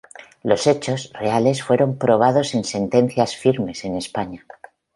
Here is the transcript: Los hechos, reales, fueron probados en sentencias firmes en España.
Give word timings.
Los 0.41 0.65
hechos, 0.65 1.11
reales, 1.13 1.61
fueron 1.61 1.99
probados 1.99 2.55
en 2.55 2.63
sentencias 2.63 3.35
firmes 3.35 3.85
en 3.85 3.97
España. 3.97 4.43